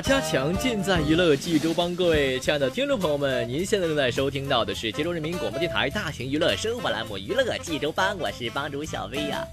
[0.00, 0.56] 加强？
[0.56, 1.94] 尽在娱乐济州帮。
[1.94, 9.46] 各位亲爱的听众朋友们，您现在正在收听到的是济州人民广播电台大型娱乐生活栏目《娱乐济州帮》，我是帮主小薇呀、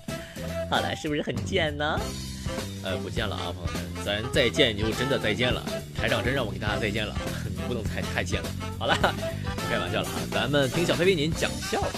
[0.70, 2.00] 好了，是不是很贱呢？
[2.84, 5.64] 呃，不见了啊，朋友们，咱再见就真的再见了。
[6.00, 8.50] 台长真让我给大家再见了，你不能太太贱了。
[8.78, 8.96] 好了，
[9.70, 11.90] 开玩笑了啊，咱们听小飞为您讲笑话。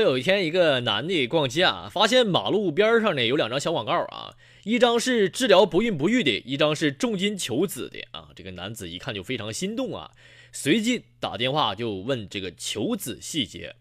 [0.00, 8.30] 有一天，一个男的逛街啊，发现马路边上呢有两张小广告啊，一张是治疗不孕不育的，一张是重金求子的啊。
[8.34, 10.10] 这个男子一看就非常心动啊，
[10.52, 13.76] 随即打电话就问这个求子细节。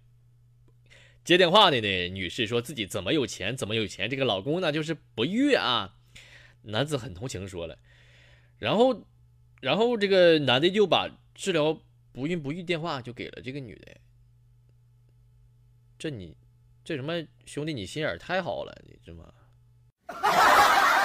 [1.23, 5.95] 接电话的呢，女士说自己怎么有钱，怎么有钱，这个老公呢就是不育啊。
[6.63, 7.77] 男子很同情说了，
[8.57, 9.05] 然后，
[9.61, 11.79] 然后这个男的就把治疗
[12.11, 13.97] 不孕不育电话就给了这个女的。
[15.97, 16.35] 这你，
[16.83, 17.13] 这什么
[17.45, 19.25] 兄弟，你心眼太好了，你这妈？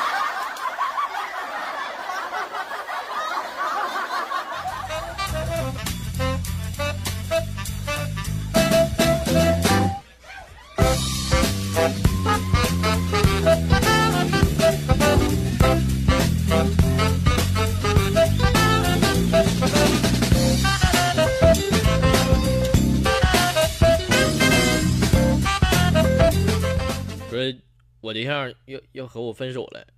[28.23, 29.89] 对象要要和我分手了，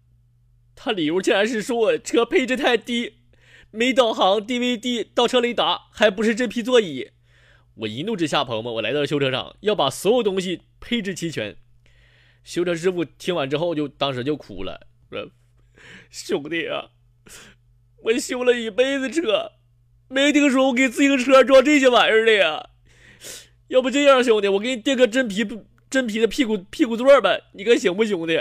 [0.75, 3.17] 他理由竟然是说我车配置太低，
[3.71, 7.11] 没导航、DVD、倒车雷达，还不是真皮座椅。
[7.75, 11.57] 我一怒之下，朋友们，我来到了修车厂，要把所有东西配置齐全。
[12.43, 15.31] 修车师傅听完之后就当时就哭了，说
[16.11, 16.93] ：“兄弟啊，
[18.05, 19.53] 我修了一辈子车，
[20.09, 22.71] 没听说我给自行车装这些玩意儿的呀。
[23.69, 25.45] 要不这样，兄弟，我给你垫个真皮
[25.95, 28.37] 真皮的屁股屁股座呗，你看行不，兄弟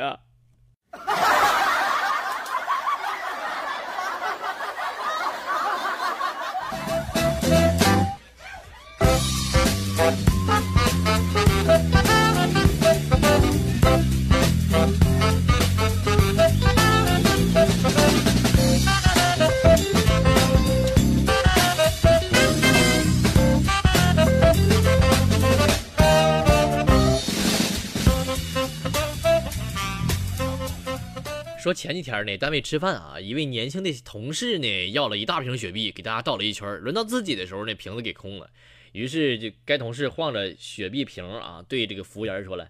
[31.63, 36.78] 说前几天呢，单位吃饭啊，一位年轻的同事呢要了一大瓶雪碧，给大家倒了一圈。
[36.79, 38.50] 轮到自己的时候那，瓶子给空了。
[38.91, 42.69] 于是就该同事晃着雪碧瓶啊，对这个服务员说了：“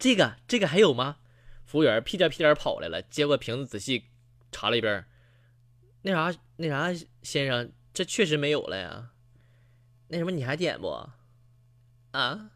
[0.00, 1.18] 这个这个还有吗？”
[1.64, 4.06] 服务员屁颠屁颠跑来了，接过瓶子仔细
[4.50, 5.04] 查了一遍，
[6.02, 6.92] 那啥那啥，
[7.22, 9.10] 先生，这确实没有了呀。
[10.08, 10.88] 那什么，你还点不？
[12.10, 12.50] 啊？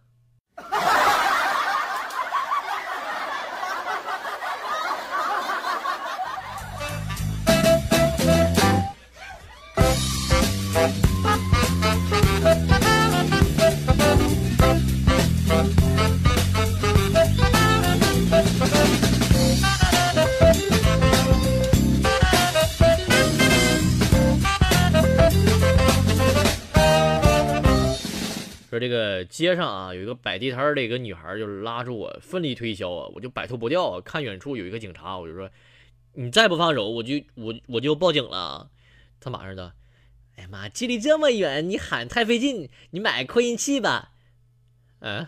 [28.70, 34.00] 说这个街上啊，有一个摆地摊的一个女孩，就是拉住我，奋力推销啊，我就摆脱不掉啊。
[34.05, 35.50] 看远处有一个警察，我就说
[36.14, 38.69] ：“你再不放手，我就我我就报警了。”
[39.20, 39.73] 他马上的，
[40.38, 44.12] 哎呀妈，距离这么远，你喊太费劲，你买扩音器吧。
[45.00, 45.26] 嗯、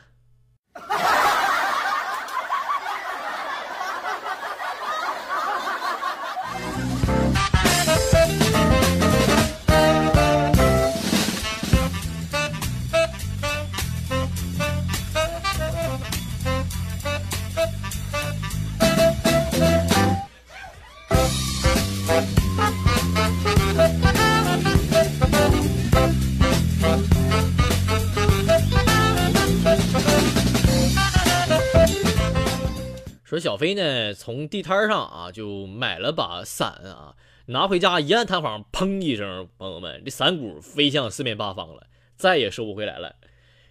[33.61, 37.15] 飞呢，从地摊上啊就买了把伞啊，
[37.45, 41.87] 拿回家一按弹簧，砰一声，朋友们，这伞骨飞向四面八方了，
[42.17, 43.17] 再也收不回来了。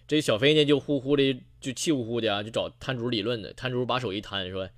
[0.06, 3.52] 这小飞呢，就呼呼的，就气呼呼的啊，就找摊主理论呢。
[3.52, 4.70] 摊主把手一摊，说：“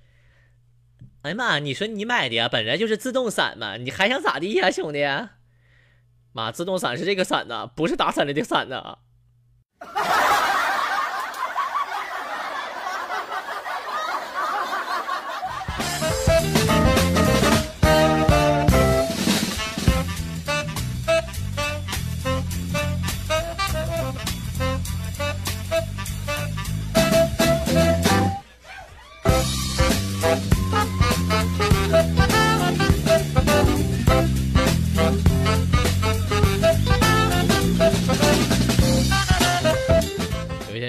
[1.21, 5.05] 哎呀妈，你说你买的呀，本来就是自动伞嘛，你还想咋地呀，兄弟？
[6.31, 8.97] 妈，自动伞是这个伞呐，不是打伞的这个伞呐。”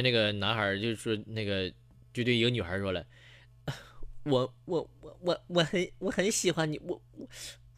[0.03, 1.71] 那个男孩就说：“那个，
[2.13, 3.07] 就对一个女孩说了，
[4.25, 7.29] 我我我我我很我很喜欢你，我我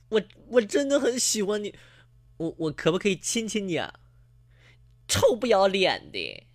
[0.08, 1.74] 我我真的很喜欢你，
[2.36, 4.00] 我我可不可以亲亲你啊？
[5.08, 6.46] 臭不要脸的！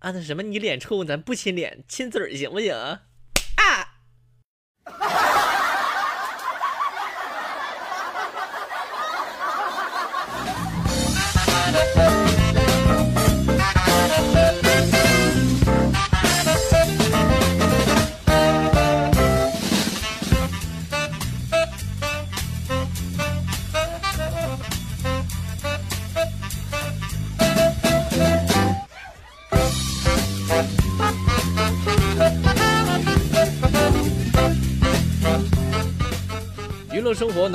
[0.00, 2.74] 啊，那什么，你脸臭，咱不亲脸，亲嘴行不行？
[2.74, 3.06] 啊！”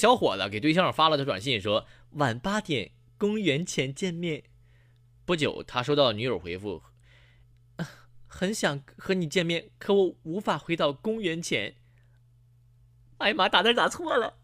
[0.00, 4.44] 小伙子给对象发了条短信，说晚八点公元前见面。
[5.26, 6.82] 不久，他收到女友回复，
[8.26, 11.74] 很想和你见面，可我无法回到公元前。
[13.18, 14.38] 哎呀妈，打字打错了。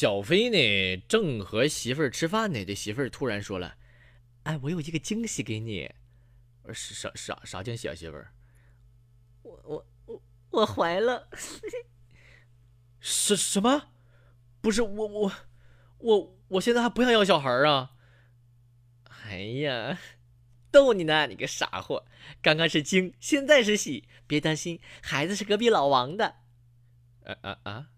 [0.00, 3.76] 小飞呢，正和媳妇儿吃饭呢，这媳妇儿突然说了
[4.44, 5.94] ：“哎，我有一个惊喜给你。”
[6.64, 8.32] 我说：“啥啥啥惊喜啊，媳妇儿？”
[9.44, 11.28] 我我我我怀了。
[12.98, 13.90] 什什么？
[14.62, 15.32] 不是我我
[15.98, 17.90] 我我现在还不想要小孩啊！
[19.04, 19.98] 哎呀，
[20.70, 22.06] 逗你呢，你个傻货！
[22.40, 26.36] 刚刚是惊，现在是喜，别担心，孩子是隔壁老王的。
[27.26, 27.90] 啊啊啊！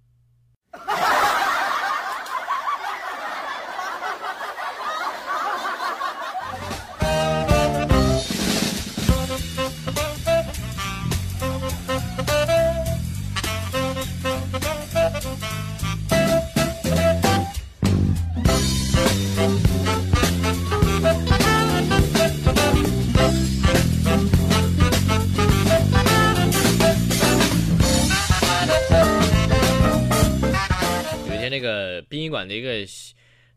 [32.32, 32.84] 馆的一个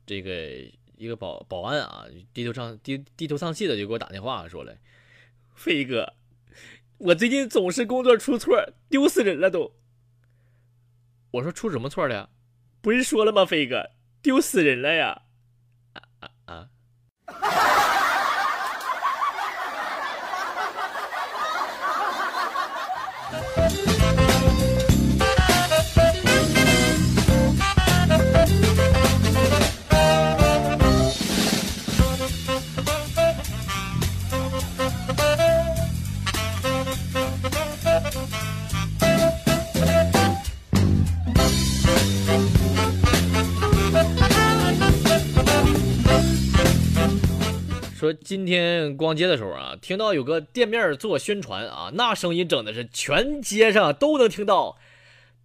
[0.06, 0.52] 这个
[0.96, 4.78] 一个保保安啊，低头丧低低头丧气的就给我打电话说了
[5.56, 6.14] ：“飞哥，
[7.00, 9.74] 我最近总是工作出错，丢死人了都。”
[11.32, 12.30] 我说：“出什么错了呀？
[12.82, 13.44] 不是说了吗？
[13.44, 13.90] 飞哥，
[14.22, 15.24] 丢死人了呀！”
[48.26, 54.80] 今天逛街的时候啊，听到有个店面做宣传啊，那声音整的是全街上都能听到。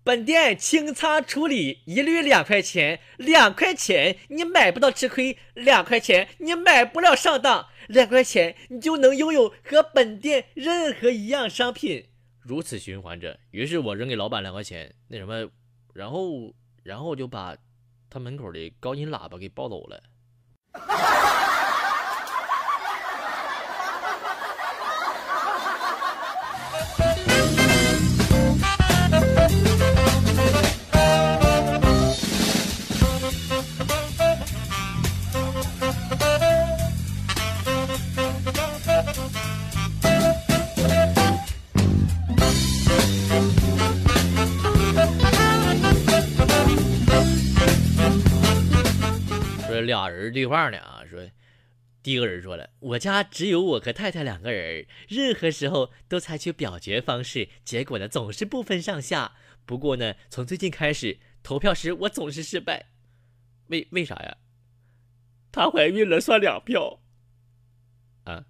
[0.02, 12.06] 本店清仓处理一律两块钱，两块钱你买不到吃亏，两块钱你买不了上当，两块钱你就能拥有和本店任何一样商品。
[12.40, 15.50] 如此循环着，于是我扔给老板两块钱，那什么，
[15.92, 17.54] 然后然后就把
[18.08, 20.02] 他门口的高音喇叭给抱走了。
[50.30, 51.28] 对话呢啊，说
[52.02, 59.32] 第一个人说了，我家只有我和太太两个人，任何时候都采取表决方式，结果呢总是不分上下。
[59.66, 62.86] 不过呢，从最近开始投票时我总是失败，
[63.66, 64.36] 为为啥呀？
[65.52, 67.00] 她怀孕了算两票
[68.24, 68.46] 啊。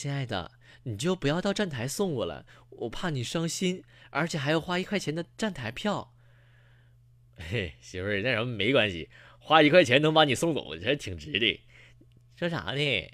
[0.00, 0.52] 亲爱的，
[0.84, 6.14] 你就不要到站台送我了，我怕你伤心，而且还要花一块钱的站台票。
[7.50, 11.60] ”嘿，媳妇儿，那什么没关系，花一块钱能把你送走，这挺值的。
[12.36, 13.10] 说啥呢？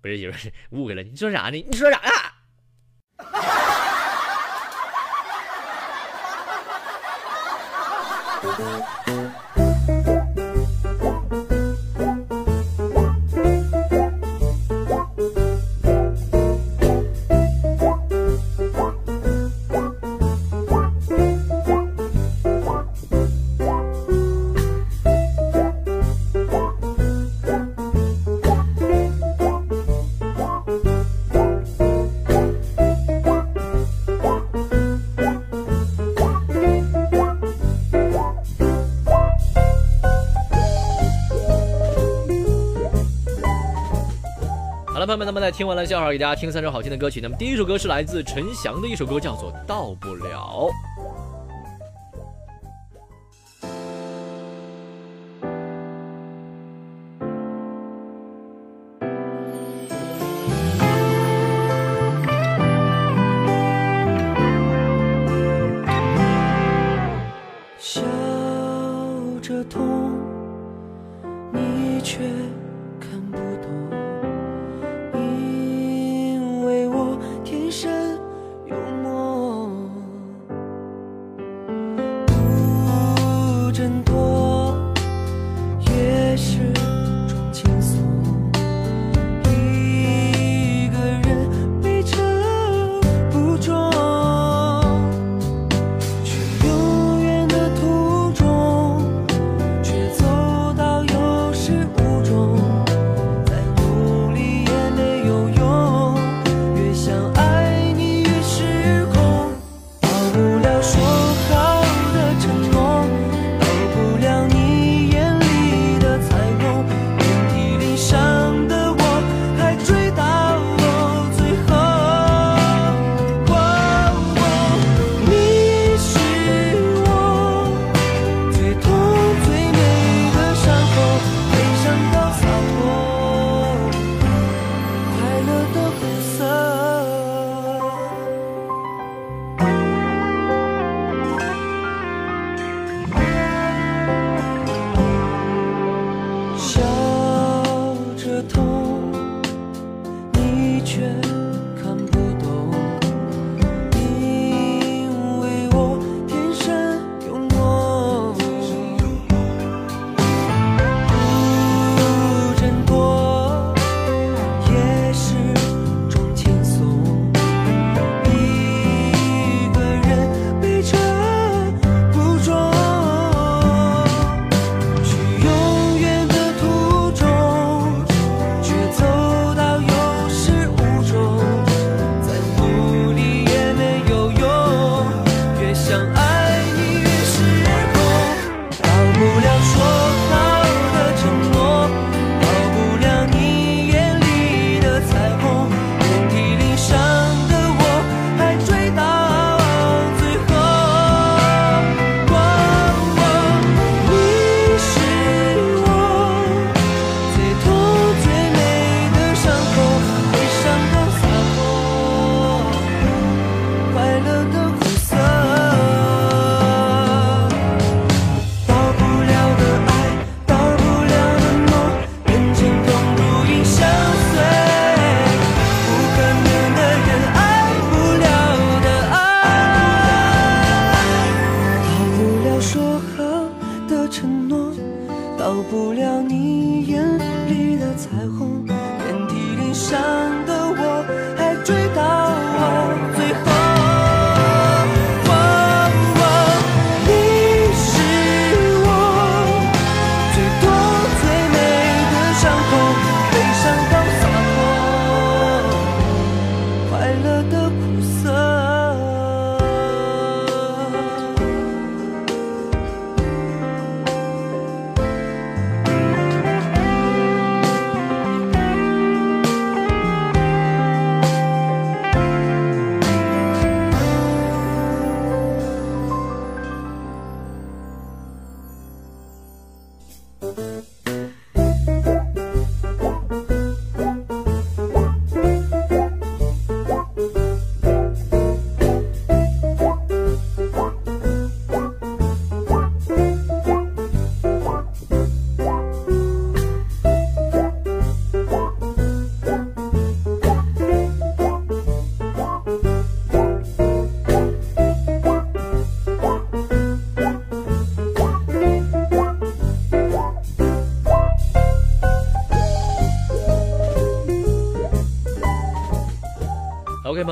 [0.00, 1.02] 不是媳妇儿，误会了。
[1.02, 1.56] 你说啥呢？
[1.68, 2.34] 你说啥呀？
[8.42, 9.31] 朋
[45.52, 47.20] 听完了笑话，给大家听三首好听的歌曲。
[47.20, 50.70] 那么第一首歌是来自陈翔的一首歌，叫做《到不了》。
[67.78, 68.00] 笑
[69.42, 70.12] 着痛，
[71.52, 72.20] 你却
[72.98, 74.01] 看不懂。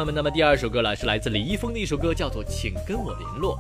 [0.01, 3.59] 朋友们，那么第二首歌呢是来自李易峰的一首歌，叫做《请跟我联络》。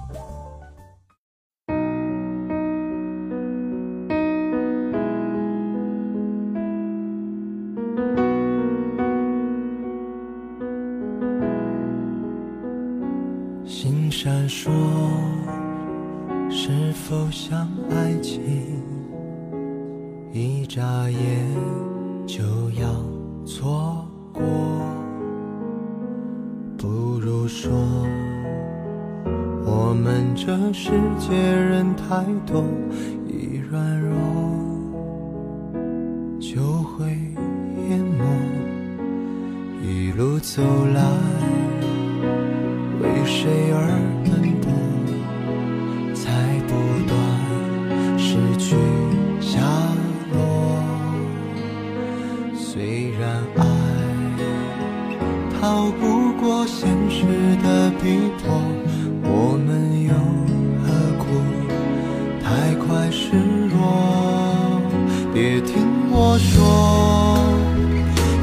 [13.66, 14.70] 心闪烁，
[16.50, 18.40] 是否像爱情？
[20.32, 21.20] 一眨眼
[22.26, 22.42] 就
[22.80, 22.88] 要
[23.44, 24.42] 错过，
[27.62, 27.70] 说，
[29.66, 32.64] 我们这世界人太多，
[33.28, 34.16] 一软弱
[36.40, 37.10] 就会
[37.90, 38.24] 淹没，
[39.86, 40.62] 一路走
[40.94, 41.02] 来。
[43.02, 43.76] 为谁而
[63.10, 63.32] 示
[63.68, 64.80] 弱？
[65.32, 67.38] 别听我说，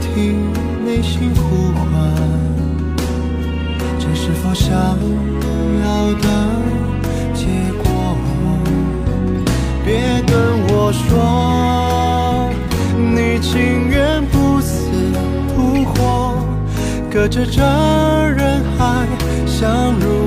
[0.01, 0.51] 听
[0.85, 1.85] 内心呼唤。
[3.99, 4.73] 这是否想
[5.83, 5.85] 要
[6.21, 6.27] 的
[7.33, 7.45] 结
[7.83, 7.85] 果？
[9.85, 10.35] 别跟
[10.69, 12.49] 我说，
[12.97, 14.89] 你情愿不死
[15.55, 16.35] 不活，
[17.09, 17.61] 隔着这
[18.35, 19.07] 人海
[19.45, 20.26] 相濡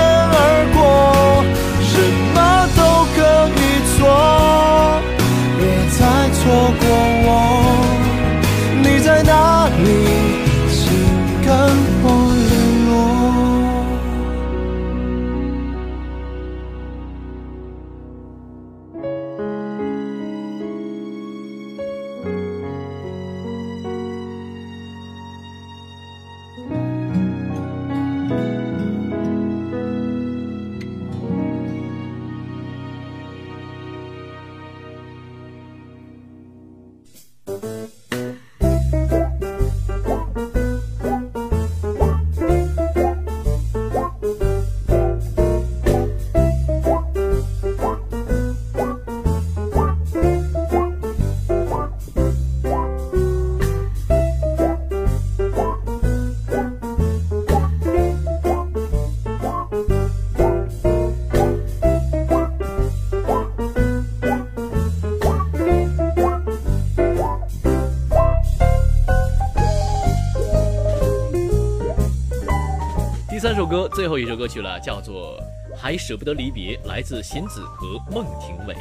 [73.71, 75.41] 歌最后一首歌曲了叫做
[75.77, 78.75] 还舍不得离别来自弦子和孟庭苇。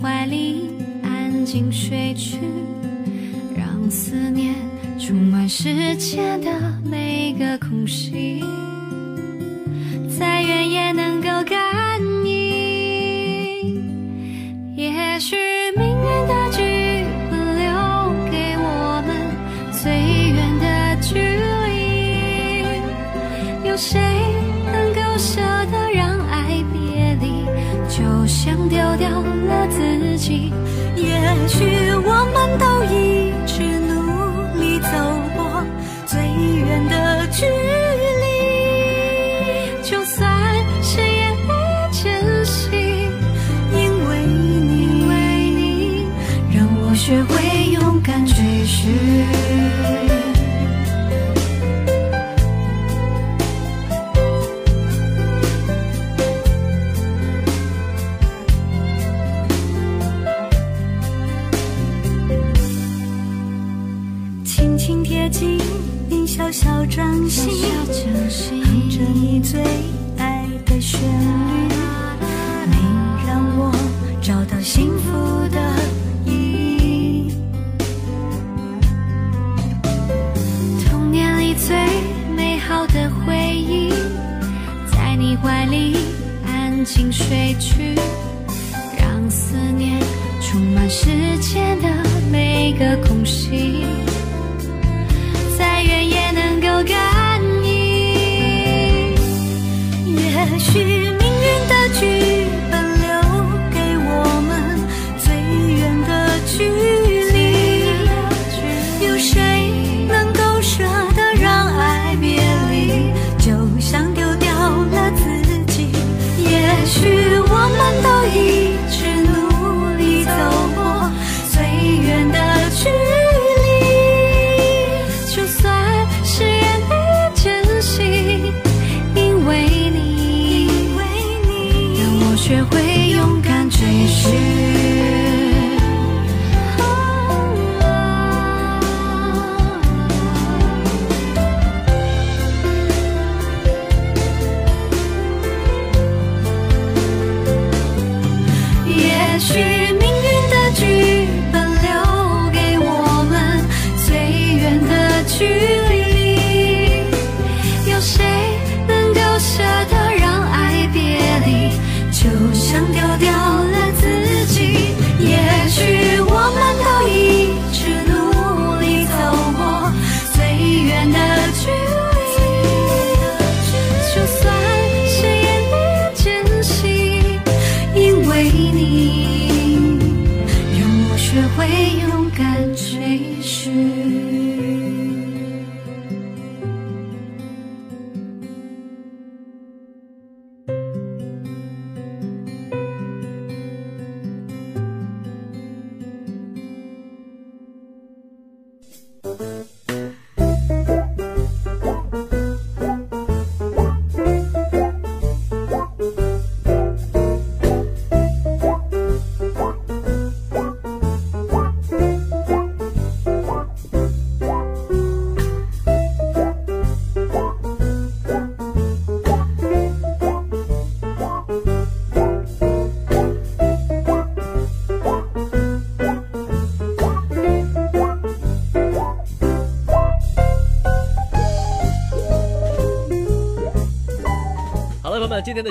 [0.00, 0.70] 怀里
[1.02, 2.38] 安静睡去，
[3.56, 4.54] 让思念
[4.98, 6.50] 充满世界的
[6.84, 8.44] 每个空隙，
[10.18, 11.07] 再远也能。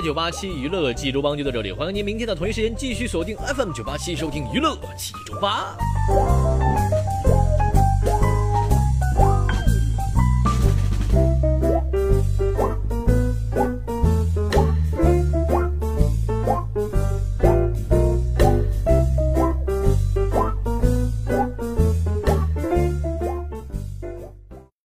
[0.08, 5.76] 九八七娱乐济州帮就到这里，欢迎您明天的同一时间继续锁定 FM 九八七，收听娱乐济州帮。